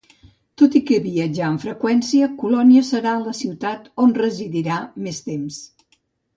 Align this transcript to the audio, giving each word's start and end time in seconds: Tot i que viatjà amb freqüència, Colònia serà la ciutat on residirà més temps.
Tot 0.61 0.77
i 0.77 0.79
que 0.87 0.95
viatjà 1.03 1.43
amb 1.47 1.65
freqüència, 1.65 2.31
Colònia 2.41 2.87
serà 2.89 3.13
la 3.27 3.37
ciutat 3.43 3.87
on 4.07 4.17
residirà 4.25 4.83
més 5.09 5.25
temps. 5.31 5.65